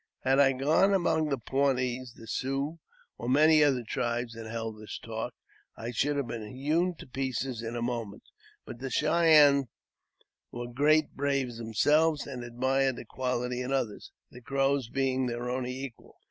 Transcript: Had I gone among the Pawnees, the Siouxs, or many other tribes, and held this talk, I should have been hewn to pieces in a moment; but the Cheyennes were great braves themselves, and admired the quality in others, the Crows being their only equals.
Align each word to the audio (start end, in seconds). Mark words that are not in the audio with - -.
Had 0.23 0.39
I 0.39 0.53
gone 0.53 0.95
among 0.95 1.29
the 1.29 1.37
Pawnees, 1.37 2.13
the 2.15 2.25
Siouxs, 2.25 2.79
or 3.19 3.29
many 3.29 3.63
other 3.63 3.83
tribes, 3.87 4.33
and 4.33 4.47
held 4.49 4.81
this 4.81 4.97
talk, 4.97 5.35
I 5.77 5.91
should 5.91 6.15
have 6.17 6.25
been 6.25 6.55
hewn 6.55 6.95
to 6.95 7.05
pieces 7.05 7.61
in 7.61 7.75
a 7.75 7.83
moment; 7.83 8.23
but 8.65 8.79
the 8.79 8.89
Cheyennes 8.89 9.67
were 10.49 10.65
great 10.73 11.13
braves 11.13 11.59
themselves, 11.59 12.25
and 12.25 12.43
admired 12.43 12.95
the 12.95 13.05
quality 13.05 13.61
in 13.61 13.71
others, 13.71 14.11
the 14.31 14.41
Crows 14.41 14.89
being 14.89 15.27
their 15.27 15.51
only 15.51 15.79
equals. 15.79 16.15